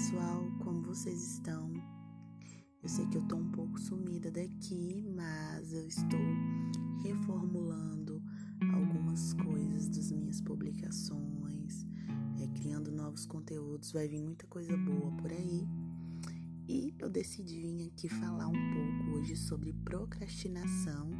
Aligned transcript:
pessoal, 0.00 0.50
como 0.64 0.80
vocês 0.80 1.34
estão? 1.34 1.70
Eu 2.82 2.88
sei 2.88 3.06
que 3.08 3.18
eu 3.18 3.22
tô 3.28 3.36
um 3.36 3.50
pouco 3.50 3.78
sumida 3.78 4.30
daqui, 4.30 5.04
mas 5.14 5.74
eu 5.74 5.86
estou 5.86 6.18
reformulando 7.02 8.22
algumas 8.74 9.34
coisas 9.34 9.90
das 9.90 10.10
minhas 10.10 10.40
publicações, 10.40 11.84
é, 12.40 12.48
criando 12.58 12.90
novos 12.90 13.26
conteúdos, 13.26 13.92
vai 13.92 14.08
vir 14.08 14.22
muita 14.22 14.46
coisa 14.46 14.74
boa 14.74 15.12
por 15.18 15.30
aí. 15.30 15.68
E 16.66 16.94
eu 16.98 17.10
decidi 17.10 17.60
vir 17.60 17.88
aqui 17.88 18.08
falar 18.08 18.48
um 18.48 18.52
pouco 18.52 19.18
hoje 19.18 19.36
sobre 19.36 19.74
procrastinação 19.84 21.10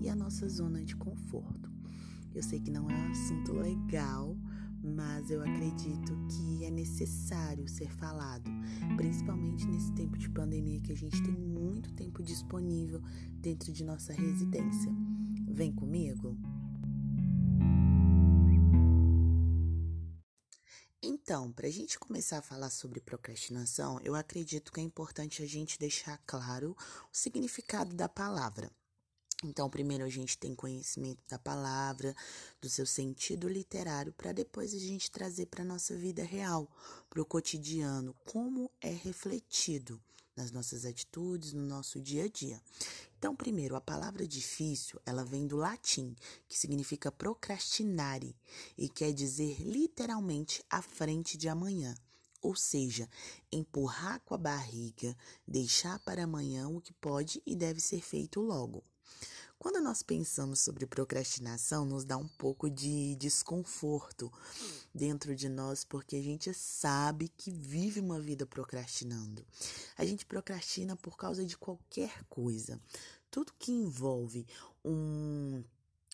e 0.00 0.08
a 0.08 0.14
nossa 0.14 0.48
zona 0.48 0.84
de 0.84 0.94
conforto. 0.94 1.68
Eu 2.32 2.42
sei 2.44 2.60
que 2.60 2.70
não 2.70 2.88
é 2.88 2.94
um 2.94 3.10
assunto 3.10 3.52
legal, 3.52 4.36
mas 4.82 5.30
eu 5.30 5.40
acredito 5.40 6.12
que 6.28 6.64
é 6.64 6.70
necessário 6.70 7.68
ser 7.68 7.90
falado, 7.90 8.50
principalmente 8.96 9.66
nesse 9.66 9.92
tempo 9.92 10.18
de 10.18 10.28
pandemia 10.28 10.80
que 10.80 10.92
a 10.92 10.96
gente 10.96 11.22
tem 11.22 11.34
muito 11.34 11.92
tempo 11.94 12.22
disponível 12.22 13.00
dentro 13.34 13.72
de 13.72 13.84
nossa 13.84 14.12
residência. 14.12 14.92
Vem 15.48 15.72
comigo? 15.72 16.36
Então, 21.00 21.52
para 21.52 21.66
a 21.66 21.70
gente 21.70 21.98
começar 21.98 22.38
a 22.38 22.42
falar 22.42 22.70
sobre 22.70 23.00
procrastinação, 23.00 23.98
eu 24.02 24.14
acredito 24.14 24.72
que 24.72 24.80
é 24.80 24.82
importante 24.82 25.42
a 25.42 25.46
gente 25.46 25.78
deixar 25.78 26.18
claro 26.26 26.76
o 27.12 27.16
significado 27.16 27.94
da 27.94 28.08
palavra. 28.08 28.70
Então, 29.44 29.68
primeiro 29.68 30.04
a 30.04 30.08
gente 30.08 30.38
tem 30.38 30.54
conhecimento 30.54 31.20
da 31.28 31.38
palavra, 31.38 32.14
do 32.60 32.68
seu 32.68 32.86
sentido 32.86 33.48
literário, 33.48 34.12
para 34.12 34.32
depois 34.32 34.72
a 34.72 34.78
gente 34.78 35.10
trazer 35.10 35.46
para 35.46 35.62
a 35.62 35.66
nossa 35.66 35.96
vida 35.96 36.22
real, 36.22 36.70
para 37.10 37.20
o 37.20 37.24
cotidiano, 37.24 38.14
como 38.24 38.70
é 38.80 38.90
refletido 38.90 40.00
nas 40.36 40.52
nossas 40.52 40.84
atitudes, 40.84 41.52
no 41.52 41.66
nosso 41.66 42.00
dia 42.00 42.24
a 42.24 42.28
dia. 42.28 42.62
Então, 43.18 43.34
primeiro, 43.34 43.76
a 43.76 43.80
palavra 43.80 44.26
difícil, 44.26 45.00
ela 45.04 45.24
vem 45.24 45.46
do 45.46 45.56
latim, 45.56 46.14
que 46.48 46.58
significa 46.58 47.10
procrastinare 47.10 48.36
e 48.78 48.88
quer 48.88 49.12
dizer 49.12 49.60
literalmente 49.60 50.64
à 50.70 50.80
frente 50.80 51.36
de 51.36 51.48
amanhã. 51.48 51.94
Ou 52.40 52.56
seja, 52.56 53.08
empurrar 53.52 54.20
com 54.24 54.34
a 54.34 54.38
barriga, 54.38 55.16
deixar 55.46 55.98
para 56.00 56.24
amanhã 56.24 56.68
o 56.68 56.80
que 56.80 56.92
pode 56.94 57.40
e 57.46 57.54
deve 57.54 57.80
ser 57.80 58.00
feito 58.00 58.40
logo. 58.40 58.82
Quando 59.62 59.80
nós 59.80 60.02
pensamos 60.02 60.58
sobre 60.58 60.88
procrastinação, 60.88 61.84
nos 61.84 62.04
dá 62.04 62.16
um 62.16 62.26
pouco 62.26 62.68
de 62.68 63.14
desconforto 63.14 64.28
dentro 64.92 65.36
de 65.36 65.48
nós, 65.48 65.84
porque 65.84 66.16
a 66.16 66.20
gente 66.20 66.52
sabe 66.52 67.28
que 67.28 67.52
vive 67.52 68.00
uma 68.00 68.18
vida 68.18 68.44
procrastinando. 68.44 69.46
A 69.96 70.04
gente 70.04 70.26
procrastina 70.26 70.96
por 70.96 71.16
causa 71.16 71.46
de 71.46 71.56
qualquer 71.56 72.24
coisa. 72.24 72.80
Tudo 73.30 73.54
que 73.56 73.70
envolve 73.70 74.44
um 74.84 75.62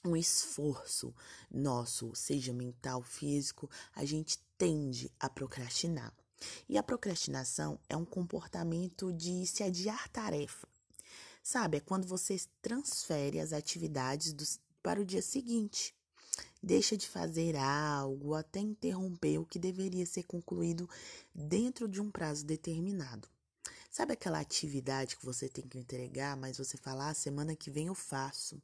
um 0.05 0.14
esforço 0.14 1.14
nosso, 1.50 2.14
seja 2.14 2.52
mental, 2.52 3.02
físico, 3.02 3.70
a 3.94 4.05
gente 4.05 4.38
tende 4.58 5.10
a 5.18 5.28
procrastinar. 5.30 6.12
E 6.68 6.77
a 6.77 6.83
procrastinação 6.83 7.80
é 7.88 7.96
um 7.96 8.05
comportamento 8.05 9.10
de 9.10 9.46
se 9.46 9.62
adiar 9.62 10.06
tarefa. 10.10 10.68
Sabe, 11.42 11.78
é 11.78 11.81
quando 11.81 12.06
você 12.06 12.39
transfere 12.61 13.41
as 13.41 13.53
atividades 13.53 14.33
do, 14.33 14.44
para 14.83 15.00
o 15.00 15.05
dia 15.05 15.22
seguinte. 15.22 15.95
Deixa 16.62 16.97
de 16.97 17.08
fazer 17.08 17.56
algo 17.56 18.34
até 18.34 18.61
interromper 18.61 19.39
o 19.39 19.47
que 19.47 19.58
deveria 19.58 20.05
ser 20.05 20.25
concluído 20.25 20.89
dentro 21.34 21.89
de 21.89 22.00
um 22.00 22.11
prazo 22.11 22.45
determinado. 22.45 23.28
Sabe 23.90 24.12
aquela 24.12 24.40
atividade 24.40 25.17
que 25.17 25.24
você 25.24 25.48
tem 25.48 25.67
que 25.67 25.79
entregar, 25.79 26.36
mas 26.36 26.58
você 26.58 26.77
fala, 26.77 27.08
ah, 27.08 27.14
semana 27.14 27.57
que 27.57 27.70
vem 27.70 27.86
eu 27.86 27.95
faço. 27.95 28.61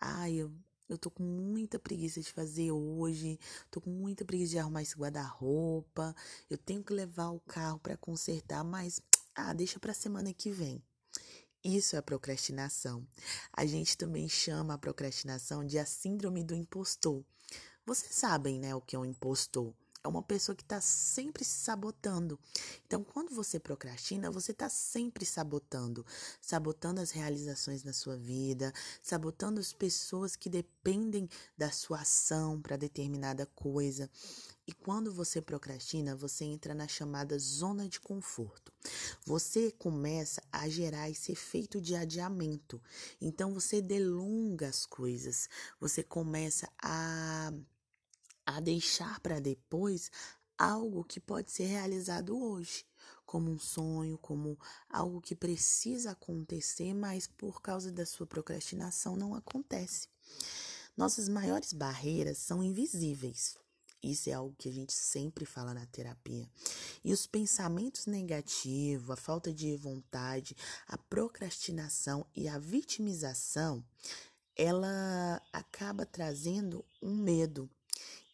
Ai, 0.00 0.34
eu, 0.34 0.52
eu 0.88 0.96
tô 0.96 1.10
com 1.10 1.22
muita 1.22 1.78
preguiça 1.78 2.20
de 2.20 2.32
fazer 2.32 2.70
hoje, 2.70 3.40
tô 3.70 3.80
com 3.80 3.90
muita 3.90 4.24
preguiça 4.24 4.52
de 4.52 4.58
arrumar 4.58 4.82
esse 4.82 4.94
guarda-roupa, 4.94 6.14
eu 6.48 6.58
tenho 6.58 6.84
que 6.84 6.92
levar 6.92 7.30
o 7.30 7.40
carro 7.40 7.78
para 7.78 7.96
consertar, 7.96 8.62
mas, 8.62 9.00
ah, 9.34 9.52
deixa 9.52 9.80
pra 9.80 9.92
semana 9.92 10.32
que 10.32 10.50
vem. 10.50 10.82
Isso 11.64 11.96
é 11.96 12.00
procrastinação. 12.02 13.06
A 13.52 13.66
gente 13.66 13.96
também 13.96 14.28
chama 14.28 14.74
a 14.74 14.78
procrastinação 14.78 15.64
de 15.64 15.78
a 15.78 15.86
síndrome 15.86 16.44
do 16.44 16.54
impostor. 16.54 17.24
Vocês 17.84 18.14
sabem, 18.14 18.58
né, 18.58 18.74
o 18.74 18.80
que 18.80 18.96
é 18.96 18.98
um 18.98 19.04
impostor? 19.04 19.74
É 20.06 20.08
uma 20.08 20.22
pessoa 20.22 20.54
que 20.54 20.62
está 20.62 20.80
sempre 20.80 21.44
se 21.44 21.58
sabotando. 21.58 22.38
Então, 22.86 23.02
quando 23.02 23.34
você 23.34 23.58
procrastina, 23.58 24.30
você 24.30 24.52
está 24.52 24.68
sempre 24.68 25.26
sabotando. 25.26 26.06
Sabotando 26.40 27.00
as 27.00 27.10
realizações 27.10 27.82
na 27.82 27.92
sua 27.92 28.16
vida, 28.16 28.72
sabotando 29.02 29.58
as 29.58 29.72
pessoas 29.72 30.36
que 30.36 30.48
dependem 30.48 31.28
da 31.58 31.72
sua 31.72 32.02
ação 32.02 32.62
para 32.62 32.76
determinada 32.76 33.46
coisa. 33.46 34.08
E 34.64 34.72
quando 34.72 35.12
você 35.12 35.42
procrastina, 35.42 36.14
você 36.14 36.44
entra 36.44 36.72
na 36.72 36.86
chamada 36.86 37.36
zona 37.36 37.88
de 37.88 37.98
conforto. 37.98 38.72
Você 39.24 39.72
começa 39.72 40.40
a 40.52 40.68
gerar 40.68 41.10
esse 41.10 41.32
efeito 41.32 41.80
de 41.80 41.96
adiamento. 41.96 42.80
Então 43.20 43.52
você 43.52 43.82
delonga 43.82 44.68
as 44.68 44.86
coisas. 44.86 45.48
Você 45.80 46.04
começa 46.04 46.68
a 46.80 47.52
a 48.46 48.60
deixar 48.60 49.20
para 49.20 49.40
depois 49.40 50.10
algo 50.56 51.04
que 51.04 51.20
pode 51.20 51.50
ser 51.50 51.66
realizado 51.66 52.38
hoje, 52.38 52.86
como 53.26 53.50
um 53.50 53.58
sonho, 53.58 54.16
como 54.18 54.58
algo 54.88 55.20
que 55.20 55.34
precisa 55.34 56.12
acontecer, 56.12 56.94
mas 56.94 57.26
por 57.26 57.60
causa 57.60 57.90
da 57.90 58.06
sua 58.06 58.26
procrastinação 58.26 59.16
não 59.16 59.34
acontece. 59.34 60.08
Nossas 60.96 61.28
maiores 61.28 61.72
barreiras 61.72 62.38
são 62.38 62.62
invisíveis. 62.62 63.58
Isso 64.02 64.30
é 64.30 64.32
algo 64.32 64.54
que 64.56 64.68
a 64.68 64.72
gente 64.72 64.92
sempre 64.92 65.44
fala 65.44 65.74
na 65.74 65.84
terapia. 65.86 66.48
E 67.04 67.12
os 67.12 67.26
pensamentos 67.26 68.06
negativos, 68.06 69.10
a 69.10 69.16
falta 69.16 69.52
de 69.52 69.76
vontade, 69.76 70.56
a 70.86 70.96
procrastinação 70.96 72.24
e 72.34 72.48
a 72.48 72.58
vitimização, 72.58 73.84
ela 74.54 75.42
acaba 75.52 76.06
trazendo 76.06 76.84
um 77.02 77.14
medo. 77.14 77.68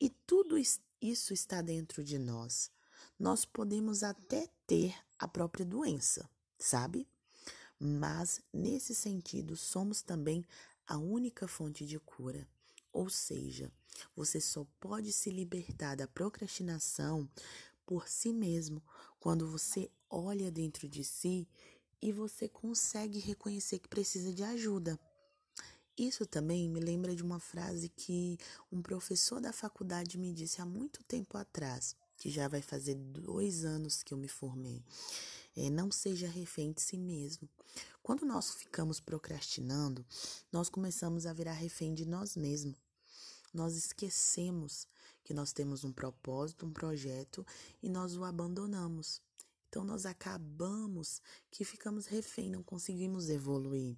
E 0.03 0.11
tudo 0.27 0.57
isso 1.01 1.33
está 1.33 1.63
dentro 1.63 2.03
de 2.03 2.19
nós. 2.19 2.73
Nós 3.17 3.45
podemos 3.45 4.03
até 4.03 4.49
ter 4.67 4.93
a 5.17 5.29
própria 5.29 5.65
doença, 5.65 6.29
sabe? 6.59 7.07
Mas 7.79 8.41
nesse 8.53 8.97
sentido, 8.97 9.55
somos 9.55 10.03
também 10.03 10.45
a 10.89 10.99
única 10.99 11.47
fonte 11.47 11.87
de 11.87 12.01
cura. 12.01 12.49
Ou 12.93 13.09
seja, 13.09 13.71
você 14.17 14.41
só 14.41 14.67
pode 14.81 15.13
se 15.13 15.31
libertar 15.31 15.95
da 15.95 16.09
procrastinação 16.09 17.31
por 17.87 18.09
si 18.09 18.33
mesmo 18.33 18.83
quando 19.21 19.49
você 19.49 19.89
olha 20.11 20.51
dentro 20.51 20.89
de 20.89 21.05
si 21.05 21.47
e 22.03 22.11
você 22.11 22.49
consegue 22.49 23.21
reconhecer 23.21 23.79
que 23.79 23.89
precisa 23.89 24.35
de 24.35 24.43
ajuda. 24.43 24.99
Isso 26.07 26.27
também 26.27 26.69
me 26.69 26.81
lembra 26.81 27.15
de 27.15 27.23
uma 27.23 27.39
frase 27.39 27.89
que 27.89 28.39
um 28.71 28.83
professor 28.83 29.41
da 29.41 29.53
faculdade 29.53 30.19
me 30.19 30.33
disse 30.33 30.61
há 30.61 30.67
muito 30.67 31.03
tempo 31.05 31.37
atrás, 31.39 31.97
que 32.17 32.31
já 32.31 32.49
vai 32.49 32.63
fazer 32.63 32.95
dois 32.95 33.65
anos 33.65 34.03
que 34.03 34.13
eu 34.15 34.19
me 34.19 34.29
formei. 34.29 34.83
É, 35.57 35.71
não 35.71 35.91
seja 35.91 36.29
refém 36.29 36.73
de 36.73 36.81
si 36.81 36.97
mesmo. 36.97 37.49
Quando 38.03 38.25
nós 38.25 38.55
ficamos 38.55 39.01
procrastinando, 39.01 40.05
nós 40.51 40.69
começamos 40.69 41.27
a 41.27 41.33
virar 41.33 41.53
refém 41.53 41.95
de 41.95 42.05
nós 42.05 42.37
mesmos 42.37 42.77
nós 43.53 43.77
esquecemos 43.77 44.87
que 45.23 45.35
nós 45.35 45.53
temos 45.53 45.85
um 45.85 45.93
propósito, 45.93 46.65
um 46.65 46.73
projeto 46.73 47.47
e 47.83 47.89
nós 47.89 48.17
o 48.17 48.25
abandonamos. 48.25 49.21
Então 49.69 49.85
nós 49.85 50.07
acabamos 50.07 51.21
que 51.51 51.65
ficamos 51.65 52.07
refém, 52.07 52.51
não 52.51 52.63
conseguimos 52.63 53.29
evoluir. 53.29 53.97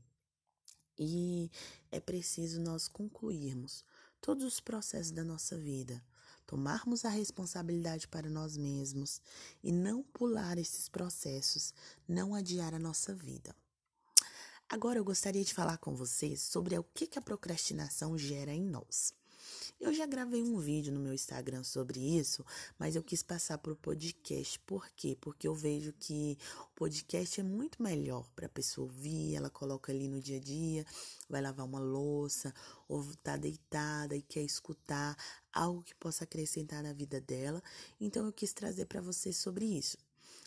E 0.98 1.50
é 1.90 2.00
preciso 2.00 2.60
nós 2.60 2.88
concluirmos 2.88 3.84
todos 4.20 4.44
os 4.44 4.60
processos 4.60 5.12
da 5.12 5.24
nossa 5.24 5.56
vida, 5.56 6.02
tomarmos 6.46 7.04
a 7.04 7.08
responsabilidade 7.08 8.08
para 8.08 8.28
nós 8.28 8.56
mesmos 8.56 9.20
e 9.62 9.72
não 9.72 10.02
pular 10.02 10.58
esses 10.58 10.88
processos, 10.88 11.74
não 12.08 12.34
adiar 12.34 12.74
a 12.74 12.78
nossa 12.78 13.14
vida. 13.14 13.54
Agora 14.68 14.98
eu 14.98 15.04
gostaria 15.04 15.44
de 15.44 15.52
falar 15.52 15.78
com 15.78 15.94
vocês 15.94 16.40
sobre 16.40 16.78
o 16.78 16.84
que 16.84 17.18
a 17.18 17.22
procrastinação 17.22 18.16
gera 18.16 18.52
em 18.52 18.62
nós. 18.62 19.12
Eu 19.84 19.92
já 19.92 20.06
gravei 20.06 20.42
um 20.42 20.56
vídeo 20.56 20.90
no 20.94 20.98
meu 20.98 21.12
Instagram 21.12 21.62
sobre 21.62 22.00
isso, 22.00 22.42
mas 22.78 22.96
eu 22.96 23.02
quis 23.02 23.22
passar 23.22 23.58
para 23.58 23.70
o 23.70 23.76
podcast. 23.76 24.58
Por 24.60 24.88
quê? 24.96 25.14
Porque 25.20 25.46
eu 25.46 25.54
vejo 25.54 25.92
que 25.92 26.38
o 26.72 26.74
podcast 26.74 27.38
é 27.38 27.44
muito 27.44 27.82
melhor 27.82 28.26
para 28.34 28.46
a 28.46 28.48
pessoa 28.48 28.86
ouvir, 28.86 29.34
ela 29.34 29.50
coloca 29.50 29.92
ali 29.92 30.08
no 30.08 30.22
dia 30.22 30.38
a 30.38 30.40
dia, 30.40 30.86
vai 31.28 31.42
lavar 31.42 31.66
uma 31.66 31.80
louça, 31.80 32.54
ou 32.88 33.04
tá 33.22 33.36
deitada 33.36 34.16
e 34.16 34.22
quer 34.22 34.40
escutar 34.42 35.18
algo 35.52 35.82
que 35.82 35.94
possa 35.96 36.24
acrescentar 36.24 36.82
na 36.82 36.94
vida 36.94 37.20
dela. 37.20 37.62
Então 38.00 38.24
eu 38.24 38.32
quis 38.32 38.54
trazer 38.54 38.86
para 38.86 39.02
você 39.02 39.34
sobre 39.34 39.66
isso. 39.66 39.98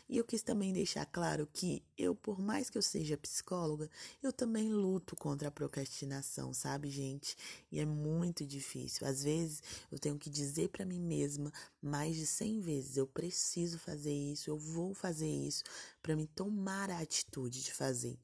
E 0.09 0.17
eu 0.17 0.23
quis 0.23 0.41
também 0.41 0.71
deixar 0.71 1.05
claro 1.05 1.45
que 1.51 1.83
eu, 1.97 2.15
por 2.15 2.39
mais 2.39 2.69
que 2.69 2.77
eu 2.77 2.81
seja 2.81 3.17
psicóloga, 3.17 3.89
eu 4.23 4.31
também 4.31 4.71
luto 4.71 5.15
contra 5.15 5.49
a 5.49 5.51
procrastinação, 5.51 6.53
sabe, 6.53 6.89
gente? 6.89 7.35
E 7.69 7.79
é 7.79 7.85
muito 7.85 8.45
difícil. 8.45 9.05
Às 9.05 9.23
vezes 9.23 9.61
eu 9.91 9.99
tenho 9.99 10.17
que 10.17 10.29
dizer 10.29 10.69
para 10.69 10.85
mim 10.85 10.99
mesma 10.99 11.51
mais 11.81 12.15
de 12.15 12.25
100 12.25 12.61
vezes: 12.61 12.95
eu 12.95 13.05
preciso 13.05 13.77
fazer 13.77 14.13
isso, 14.13 14.49
eu 14.49 14.57
vou 14.57 14.93
fazer 14.93 15.29
isso, 15.29 15.63
para 16.01 16.15
me 16.15 16.25
tomar 16.27 16.89
a 16.89 16.99
atitude 16.99 17.61
de 17.61 17.73
fazer. 17.73 18.17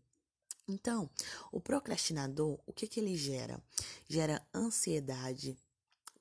Então, 0.66 1.10
o 1.52 1.60
procrastinador, 1.60 2.58
o 2.66 2.72
que, 2.72 2.88
que 2.88 3.00
ele 3.00 3.18
gera? 3.18 3.62
Gera 4.08 4.42
ansiedade, 4.54 5.58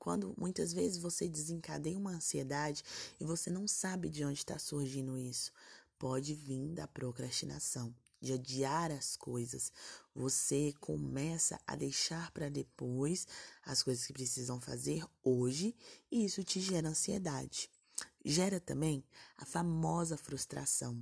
quando 0.03 0.35
muitas 0.37 0.73
vezes 0.73 0.99
você 0.99 1.29
desencadeia 1.29 1.97
uma 1.97 2.11
ansiedade 2.11 2.83
e 3.21 3.25
você 3.25 3.49
não 3.49 3.69
sabe 3.69 4.09
de 4.09 4.25
onde 4.25 4.41
está 4.41 4.59
surgindo 4.59 5.17
isso, 5.17 5.53
pode 5.97 6.35
vir 6.35 6.75
da 6.75 6.89
procrastinação, 6.89 7.95
de 8.21 8.33
adiar 8.33 8.91
as 8.91 9.15
coisas. 9.15 9.73
Você 10.13 10.75
começa 10.81 11.57
a 11.65 11.77
deixar 11.77 12.33
para 12.33 12.49
depois 12.49 13.29
as 13.65 13.81
coisas 13.81 14.05
que 14.05 14.13
precisam 14.13 14.61
fazer 14.61 15.07
hoje 15.23 15.73
e 16.11 16.25
isso 16.25 16.43
te 16.43 16.61
gera 16.61 16.89
ansiedade. 16.89 17.71
Gera 18.25 18.59
também 18.59 19.05
a 19.39 19.45
famosa 19.45 20.17
frustração. 20.17 21.01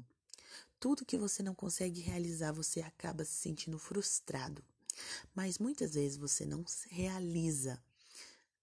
Tudo 0.79 1.07
que 1.07 1.17
você 1.17 1.43
não 1.43 1.55
consegue 1.55 2.03
realizar, 2.03 2.53
você 2.53 2.83
acaba 2.83 3.25
se 3.25 3.33
sentindo 3.33 3.79
frustrado. 3.79 4.63
Mas 5.35 5.57
muitas 5.57 5.95
vezes 5.95 6.19
você 6.19 6.45
não 6.45 6.63
realiza 6.91 7.83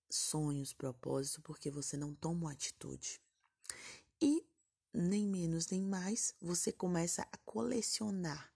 sonhos, 0.09 0.73
propósito, 0.73 1.41
porque 1.41 1.69
você 1.69 1.97
não 1.97 2.13
toma 2.13 2.41
uma 2.41 2.51
atitude. 2.51 3.21
E 4.21 4.45
nem 4.93 5.25
menos 5.25 5.67
nem 5.67 5.81
mais, 5.81 6.33
você 6.41 6.71
começa 6.71 7.21
a 7.31 7.37
colecionar 7.45 8.51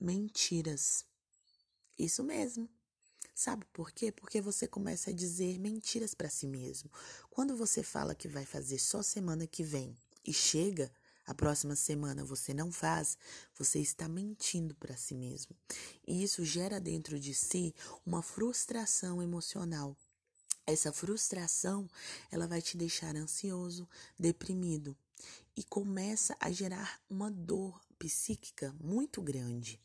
mentiras. 0.00 1.04
Isso 1.98 2.22
mesmo. 2.22 2.68
Sabe 3.34 3.66
por 3.72 3.90
quê? 3.90 4.10
Porque 4.10 4.40
você 4.40 4.66
começa 4.66 5.10
a 5.10 5.12
dizer 5.12 5.58
mentiras 5.58 6.14
para 6.14 6.30
si 6.30 6.46
mesmo. 6.46 6.90
Quando 7.28 7.56
você 7.56 7.82
fala 7.82 8.14
que 8.14 8.28
vai 8.28 8.46
fazer 8.46 8.78
só 8.78 9.02
semana 9.02 9.46
que 9.46 9.62
vem 9.62 9.96
e 10.24 10.32
chega 10.32 10.90
a 11.26 11.34
próxima 11.34 11.74
semana 11.74 12.24
você 12.24 12.54
não 12.54 12.70
faz, 12.70 13.18
você 13.58 13.80
está 13.80 14.08
mentindo 14.08 14.74
para 14.76 14.96
si 14.96 15.14
mesmo. 15.14 15.56
E 16.06 16.22
isso 16.22 16.44
gera 16.44 16.80
dentro 16.80 17.18
de 17.18 17.34
si 17.34 17.74
uma 18.06 18.22
frustração 18.22 19.20
emocional. 19.20 19.96
Essa 20.66 20.92
frustração, 20.92 21.88
ela 22.28 22.48
vai 22.48 22.60
te 22.60 22.76
deixar 22.76 23.14
ansioso, 23.14 23.88
deprimido 24.18 24.96
e 25.56 25.62
começa 25.62 26.36
a 26.40 26.50
gerar 26.50 27.00
uma 27.08 27.30
dor 27.30 27.80
psíquica 27.96 28.74
muito 28.80 29.22
grande. 29.22 29.80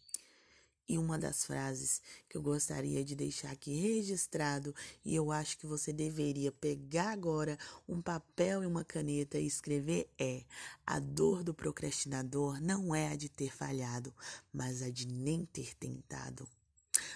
E 0.89 0.97
uma 0.97 1.19
das 1.19 1.45
frases 1.45 2.01
que 2.27 2.35
eu 2.35 2.41
gostaria 2.41 3.05
de 3.05 3.15
deixar 3.15 3.51
aqui 3.51 3.73
registrado, 3.79 4.75
e 5.05 5.15
eu 5.15 5.31
acho 5.31 5.57
que 5.59 5.67
você 5.67 5.93
deveria 5.93 6.51
pegar 6.51 7.11
agora 7.11 7.59
um 7.87 8.01
papel 8.01 8.63
e 8.63 8.65
uma 8.65 8.83
caneta 8.83 9.37
e 9.37 9.45
escrever 9.45 10.09
é: 10.17 10.43
a 10.85 10.99
dor 10.99 11.43
do 11.43 11.53
procrastinador 11.53 12.59
não 12.59 12.93
é 12.93 13.09
a 13.09 13.15
de 13.15 13.29
ter 13.29 13.55
falhado, 13.55 14.13
mas 14.51 14.81
a 14.81 14.89
de 14.89 15.07
nem 15.07 15.45
ter 15.45 15.75
tentado. 15.75 16.49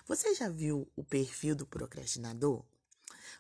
Você 0.08 0.34
já 0.36 0.48
viu 0.48 0.88
o 0.96 1.04
perfil 1.04 1.56
do 1.56 1.66
procrastinador? 1.66 2.64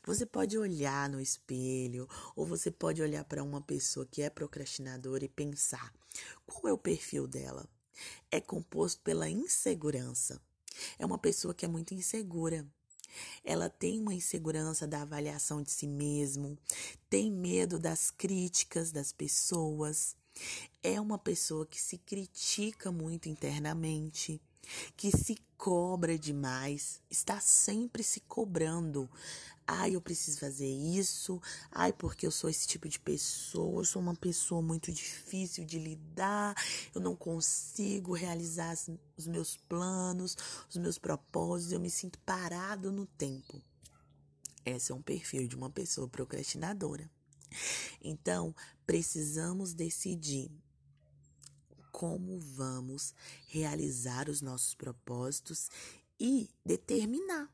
Você 0.03 0.25
pode 0.25 0.57
olhar 0.57 1.09
no 1.09 1.21
espelho 1.21 2.07
ou 2.35 2.45
você 2.45 2.69
pode 2.69 3.01
olhar 3.01 3.23
para 3.23 3.43
uma 3.43 3.61
pessoa 3.61 4.05
que 4.05 4.21
é 4.21 4.29
procrastinadora 4.29 5.25
e 5.25 5.29
pensar: 5.29 5.93
qual 6.45 6.67
é 6.67 6.73
o 6.73 6.77
perfil 6.77 7.27
dela? 7.27 7.67
É 8.29 8.41
composto 8.41 9.01
pela 9.01 9.29
insegurança. 9.29 10.41
É 10.99 11.05
uma 11.05 11.17
pessoa 11.17 11.53
que 11.53 11.65
é 11.65 11.67
muito 11.67 11.93
insegura. 11.93 12.65
Ela 13.43 13.69
tem 13.69 13.99
uma 13.99 14.13
insegurança 14.13 14.85
da 14.85 15.01
avaliação 15.01 15.61
de 15.61 15.71
si 15.71 15.87
mesmo, 15.87 16.57
tem 17.09 17.31
medo 17.31 17.79
das 17.79 18.11
críticas 18.11 18.91
das 18.91 19.13
pessoas. 19.13 20.17
É 20.83 20.99
uma 20.99 21.17
pessoa 21.17 21.65
que 21.65 21.81
se 21.81 21.97
critica 21.97 22.91
muito 22.91 23.29
internamente 23.29 24.41
que 24.95 25.11
se 25.11 25.37
cobra 25.57 26.17
demais, 26.17 27.01
está 27.09 27.39
sempre 27.39 28.03
se 28.03 28.19
cobrando. 28.21 29.09
Ai, 29.67 29.95
eu 29.95 30.01
preciso 30.01 30.39
fazer 30.39 30.67
isso. 30.67 31.41
Ai, 31.71 31.91
porque 31.91 32.27
eu 32.27 32.31
sou 32.31 32.49
esse 32.49 32.67
tipo 32.67 32.87
de 32.87 32.99
pessoa. 32.99 33.81
Eu 33.81 33.85
sou 33.85 33.99
uma 34.01 34.15
pessoa 34.15 34.61
muito 34.61 34.91
difícil 34.91 35.65
de 35.65 35.79
lidar. 35.79 36.55
Eu 36.93 37.01
não 37.01 37.15
consigo 37.15 38.13
realizar 38.13 38.75
os 39.17 39.25
meus 39.25 39.57
planos, 39.57 40.37
os 40.69 40.77
meus 40.77 40.99
propósitos. 40.99 41.73
Eu 41.73 41.79
me 41.79 41.89
sinto 41.89 42.19
parado 42.19 42.91
no 42.91 43.07
tempo. 43.07 43.59
Esse 44.63 44.91
é 44.91 44.95
um 44.95 45.01
perfil 45.01 45.47
de 45.47 45.55
uma 45.55 45.69
pessoa 45.69 46.07
procrastinadora. 46.07 47.09
Então, 48.03 48.53
precisamos 48.85 49.73
decidir 49.73 50.51
como 51.95 52.37
vamos 52.41 53.13
realizar 53.47 54.27
os 54.27 54.41
nossos 54.41 54.75
propósitos 54.75 55.69
e 56.19 56.49
determinar. 56.65 57.49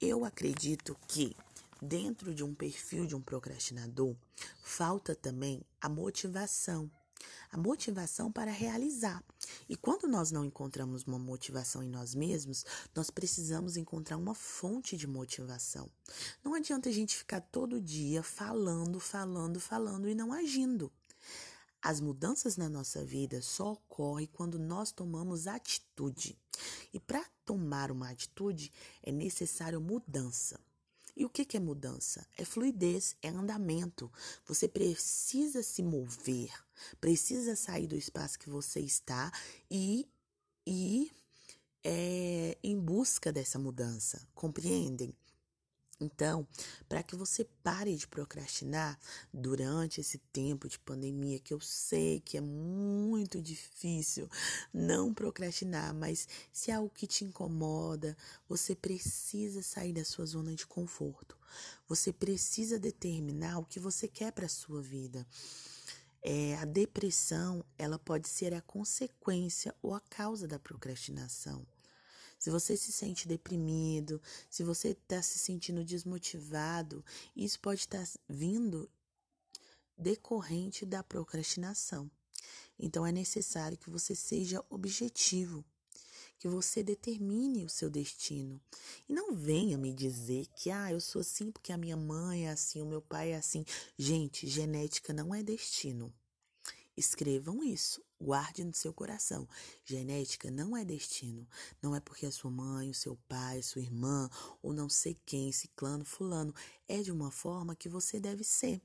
Eu 0.00 0.24
acredito 0.24 0.96
que 1.06 1.36
dentro 1.82 2.34
de 2.34 2.42
um 2.42 2.54
perfil 2.54 3.06
de 3.06 3.14
um 3.14 3.20
procrastinador 3.20 4.16
falta 4.62 5.14
também 5.14 5.60
a 5.78 5.90
motivação. 5.90 6.90
A 7.52 7.58
motivação 7.58 8.32
para 8.32 8.50
realizar. 8.50 9.22
E 9.68 9.76
quando 9.76 10.08
nós 10.08 10.30
não 10.30 10.42
encontramos 10.42 11.02
uma 11.02 11.18
motivação 11.18 11.82
em 11.82 11.90
nós 11.90 12.14
mesmos, 12.14 12.64
nós 12.94 13.10
precisamos 13.10 13.76
encontrar 13.76 14.16
uma 14.16 14.34
fonte 14.34 14.96
de 14.96 15.06
motivação. 15.06 15.90
Não 16.42 16.54
adianta 16.54 16.88
a 16.88 16.92
gente 16.92 17.14
ficar 17.14 17.42
todo 17.42 17.78
dia 17.78 18.22
falando, 18.22 18.98
falando, 18.98 19.60
falando 19.60 20.08
e 20.08 20.14
não 20.14 20.32
agindo. 20.32 20.90
As 21.82 22.00
mudanças 22.00 22.56
na 22.56 22.68
nossa 22.68 23.04
vida 23.04 23.40
só 23.40 23.72
ocorrem 23.72 24.28
quando 24.32 24.58
nós 24.58 24.92
tomamos 24.92 25.46
atitude. 25.46 26.38
E 26.92 27.00
para 27.00 27.24
tomar 27.44 27.90
uma 27.90 28.10
atitude 28.10 28.70
é 29.02 29.10
necessário 29.10 29.80
mudança. 29.80 30.60
E 31.16 31.24
o 31.24 31.28
que 31.28 31.56
é 31.56 31.60
mudança? 31.60 32.26
É 32.36 32.44
fluidez, 32.44 33.16
é 33.22 33.28
andamento. 33.28 34.10
Você 34.46 34.68
precisa 34.68 35.62
se 35.62 35.82
mover, 35.82 36.50
precisa 37.00 37.56
sair 37.56 37.86
do 37.86 37.96
espaço 37.96 38.38
que 38.38 38.48
você 38.48 38.80
está 38.80 39.32
e 39.70 40.08
ir 40.66 41.10
é, 41.84 42.56
em 42.62 42.78
busca 42.78 43.32
dessa 43.32 43.58
mudança. 43.58 44.26
Compreendem? 44.34 45.14
Então, 46.00 46.46
para 46.88 47.02
que 47.02 47.14
você 47.14 47.44
pare 47.62 47.94
de 47.94 48.08
procrastinar 48.08 48.98
durante 49.32 50.00
esse 50.00 50.16
tempo 50.32 50.66
de 50.66 50.78
pandemia, 50.78 51.38
que 51.38 51.52
eu 51.52 51.60
sei 51.60 52.20
que 52.20 52.38
é 52.38 52.40
muito 52.40 53.42
difícil 53.42 54.28
não 54.72 55.12
procrastinar, 55.12 55.94
mas 55.94 56.26
se 56.50 56.70
é 56.70 56.74
algo 56.74 56.88
que 56.88 57.06
te 57.06 57.24
incomoda, 57.24 58.16
você 58.48 58.74
precisa 58.74 59.62
sair 59.62 59.92
da 59.92 60.04
sua 60.04 60.24
zona 60.24 60.54
de 60.54 60.66
conforto. 60.66 61.36
Você 61.86 62.12
precisa 62.12 62.78
determinar 62.78 63.58
o 63.58 63.64
que 63.64 63.78
você 63.78 64.08
quer 64.08 64.32
para 64.32 64.48
sua 64.48 64.80
vida. 64.80 65.26
É, 66.22 66.56
a 66.56 66.64
depressão, 66.64 67.64
ela 67.76 67.98
pode 67.98 68.28
ser 68.28 68.54
a 68.54 68.60
consequência 68.60 69.74
ou 69.82 69.94
a 69.94 70.00
causa 70.00 70.46
da 70.46 70.58
procrastinação. 70.58 71.66
Se 72.40 72.48
você 72.48 72.74
se 72.74 72.90
sente 72.90 73.28
deprimido, 73.28 74.20
se 74.48 74.64
você 74.64 74.88
está 74.88 75.20
se 75.20 75.38
sentindo 75.38 75.84
desmotivado, 75.84 77.04
isso 77.36 77.60
pode 77.60 77.80
estar 77.80 78.02
tá 78.02 78.20
vindo 78.26 78.90
decorrente 79.94 80.86
da 80.86 81.02
procrastinação. 81.02 82.10
Então 82.78 83.06
é 83.06 83.12
necessário 83.12 83.76
que 83.76 83.90
você 83.90 84.14
seja 84.14 84.64
objetivo, 84.70 85.62
que 86.38 86.48
você 86.48 86.82
determine 86.82 87.62
o 87.62 87.68
seu 87.68 87.90
destino. 87.90 88.58
E 89.06 89.12
não 89.12 89.34
venha 89.34 89.76
me 89.76 89.92
dizer 89.92 90.46
que 90.56 90.70
ah, 90.70 90.90
eu 90.90 90.98
sou 90.98 91.20
assim 91.20 91.52
porque 91.52 91.74
a 91.74 91.76
minha 91.76 91.96
mãe 91.96 92.46
é 92.46 92.52
assim, 92.52 92.80
o 92.80 92.86
meu 92.86 93.02
pai 93.02 93.32
é 93.32 93.36
assim. 93.36 93.66
Gente, 93.98 94.46
genética 94.46 95.12
não 95.12 95.34
é 95.34 95.42
destino. 95.42 96.10
Escrevam 96.96 97.62
isso, 97.62 98.02
guarde 98.20 98.62
no 98.62 98.74
seu 98.74 98.92
coração. 98.92 99.48
Genética 99.84 100.50
não 100.50 100.76
é 100.76 100.84
destino. 100.84 101.46
Não 101.80 101.94
é 101.96 102.00
porque 102.00 102.26
a 102.26 102.32
sua 102.32 102.50
mãe, 102.50 102.90
o 102.90 102.94
seu 102.94 103.16
pai, 103.28 103.62
sua 103.62 103.80
irmã, 103.80 104.28
ou 104.62 104.72
não 104.72 104.88
sei 104.88 105.16
quem, 105.24 105.50
ciclano, 105.50 106.04
fulano, 106.04 106.54
é 106.86 107.02
de 107.02 107.10
uma 107.10 107.30
forma 107.30 107.74
que 107.74 107.88
você 107.88 108.20
deve 108.20 108.44
ser. 108.44 108.80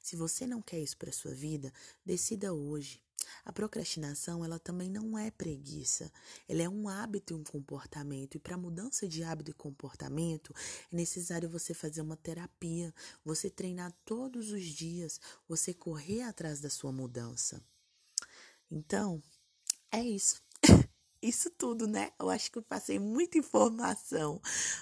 Se 0.00 0.16
você 0.16 0.46
não 0.46 0.60
quer 0.60 0.80
isso 0.80 0.96
para 0.96 1.12
sua 1.12 1.34
vida, 1.34 1.72
decida 2.04 2.52
hoje. 2.52 3.02
A 3.44 3.52
procrastinação, 3.52 4.44
ela 4.44 4.58
também 4.58 4.88
não 4.88 5.16
é 5.16 5.30
preguiça. 5.30 6.12
Ela 6.48 6.62
é 6.62 6.68
um 6.68 6.88
hábito 6.88 7.32
e 7.32 7.36
um 7.36 7.44
comportamento. 7.44 8.36
E 8.36 8.40
para 8.40 8.56
mudança 8.56 9.06
de 9.08 9.22
hábito 9.22 9.50
e 9.50 9.54
comportamento, 9.54 10.54
é 10.92 10.96
necessário 10.96 11.48
você 11.48 11.72
fazer 11.72 12.00
uma 12.00 12.16
terapia, 12.16 12.92
você 13.24 13.48
treinar 13.48 13.92
todos 14.04 14.50
os 14.50 14.64
dias, 14.64 15.20
você 15.48 15.72
correr 15.72 16.22
atrás 16.22 16.60
da 16.60 16.70
sua 16.70 16.92
mudança. 16.92 17.62
Então, 18.72 19.22
é 19.90 20.02
isso. 20.02 20.42
Isso 21.20 21.50
tudo, 21.50 21.86
né? 21.86 22.10
Eu 22.18 22.28
acho 22.30 22.50
que 22.50 22.58
eu 22.58 22.62
passei 22.64 22.98
muita 22.98 23.38
informação, 23.38 24.40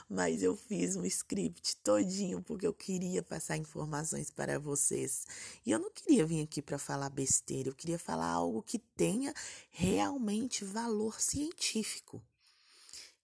mas 0.09 0.43
eu 0.43 0.57
fiz 0.57 0.97
um 0.97 1.05
script 1.05 1.77
todinho 1.85 2.41
porque 2.43 2.67
eu 2.67 2.73
queria 2.73 3.23
passar 3.23 3.59
informações 3.59 4.31
para 4.31 4.59
vocês. 4.59 5.27
E 5.67 5.71
eu 5.71 5.79
não 5.79 5.91
queria 5.91 6.25
vir 6.25 6.43
aqui 6.43 6.63
para 6.63 6.79
falar 6.79 7.11
besteira, 7.11 7.69
eu 7.69 7.75
queria 7.75 7.99
falar 7.99 8.29
algo 8.29 8.63
que 8.63 8.79
tenha 8.79 9.35
realmente 9.71 10.65
valor 10.65 11.21
científico 11.21 12.23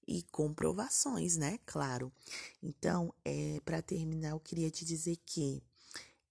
e 0.06 0.22
comprovações, 0.24 1.36
né? 1.36 1.58
Claro. 1.64 2.12
Então, 2.62 3.14
é, 3.24 3.60
para 3.64 3.80
terminar, 3.80 4.30
eu 4.30 4.40
queria 4.40 4.70
te 4.70 4.84
dizer 4.84 5.16
que 5.24 5.62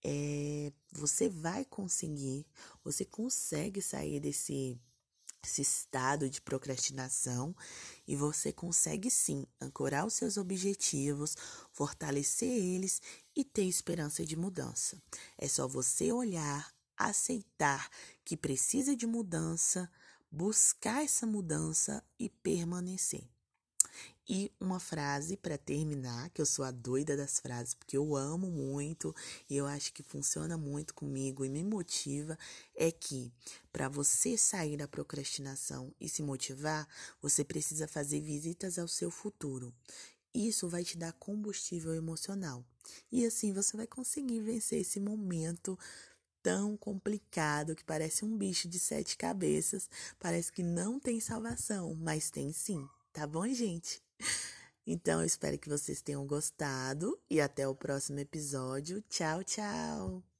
é, 0.07 0.71
você 0.91 1.27
vai 1.27 1.65
conseguir, 1.65 2.45
você 2.83 3.03
consegue 3.03 3.81
sair 3.81 4.19
desse 4.19 4.79
esse 5.43 5.61
estado 5.61 6.27
de 6.27 6.41
procrastinação 6.41 7.55
e 8.07 8.15
você 8.15 8.51
consegue 8.51 9.11
sim 9.11 9.45
ancorar 9.61 10.03
os 10.03 10.15
seus 10.15 10.37
objetivos, 10.37 11.35
fortalecer 11.71 12.49
eles 12.49 12.99
e 13.35 13.43
ter 13.43 13.65
esperança 13.65 14.25
de 14.25 14.35
mudança. 14.35 14.99
É 15.37 15.47
só 15.47 15.67
você 15.67 16.11
olhar, 16.11 16.73
aceitar 16.97 17.87
que 18.23 18.35
precisa 18.35 18.95
de 18.95 19.05
mudança, 19.05 19.87
buscar 20.31 21.03
essa 21.03 21.27
mudança 21.27 22.03
e 22.17 22.27
permanecer. 22.27 23.34
E 24.27 24.51
uma 24.59 24.79
frase 24.79 25.37
para 25.37 25.55
terminar, 25.57 26.31
que 26.31 26.41
eu 26.41 26.47
sou 26.47 26.65
a 26.65 26.71
doida 26.71 27.15
das 27.15 27.39
frases, 27.39 27.75
porque 27.75 27.95
eu 27.95 28.15
amo 28.15 28.49
muito 28.49 29.15
e 29.47 29.55
eu 29.55 29.67
acho 29.67 29.93
que 29.93 30.01
funciona 30.01 30.57
muito 30.57 30.95
comigo 30.95 31.45
e 31.45 31.49
me 31.49 31.63
motiva, 31.63 32.37
é 32.75 32.91
que 32.91 33.31
para 33.71 33.87
você 33.87 34.35
sair 34.35 34.77
da 34.77 34.87
procrastinação 34.87 35.93
e 36.01 36.09
se 36.09 36.23
motivar, 36.23 36.87
você 37.21 37.43
precisa 37.43 37.87
fazer 37.87 38.19
visitas 38.19 38.79
ao 38.79 38.87
seu 38.87 39.11
futuro. 39.11 39.71
Isso 40.33 40.67
vai 40.67 40.83
te 40.83 40.97
dar 40.97 41.13
combustível 41.13 41.93
emocional. 41.93 42.65
E 43.11 43.25
assim 43.25 43.53
você 43.53 43.77
vai 43.77 43.87
conseguir 43.87 44.41
vencer 44.41 44.81
esse 44.81 44.99
momento 44.99 45.77
tão 46.43 46.77
complicado 46.77 47.75
que 47.75 47.83
parece 47.83 48.25
um 48.25 48.37
bicho 48.37 48.67
de 48.67 48.79
sete 48.79 49.17
cabeças, 49.17 49.89
parece 50.19 50.51
que 50.51 50.61
não 50.63 50.99
tem 50.99 51.19
salvação, 51.19 51.95
mas 51.95 52.29
tem 52.29 52.51
sim. 52.51 52.87
Tá 53.13 53.25
bom, 53.25 53.47
gente? 53.47 54.04
Então, 54.87 55.21
eu 55.21 55.25
espero 55.25 55.57
que 55.57 55.67
vocês 55.67 56.01
tenham 56.01 56.27
gostado 56.27 57.19
e 57.29 57.41
até 57.41 57.67
o 57.67 57.73
próximo 57.73 58.19
episódio. 58.19 59.01
Tchau, 59.09 59.43
tchau! 59.43 60.34